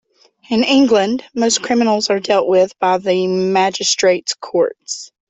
[0.49, 5.11] In England, most criminals are dealt with by the Magistrates’ Courts.